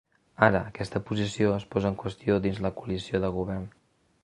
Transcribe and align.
Ara 0.45 0.61
aquesta 0.69 1.01
posició 1.09 1.51
es 1.59 1.67
posa 1.75 1.91
en 1.91 1.99
qüestió 2.05 2.39
dins 2.47 2.65
la 2.67 2.73
coalició 2.79 3.23
de 3.27 3.33
govern. 3.39 3.69